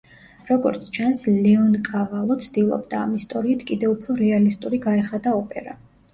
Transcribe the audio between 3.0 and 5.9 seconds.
ამ ისტორიით კიდევ უფრო რეალისტური გაეხადა ოპერა.